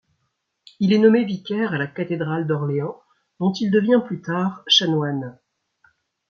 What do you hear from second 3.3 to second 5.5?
dont il devient plus tard chanoine.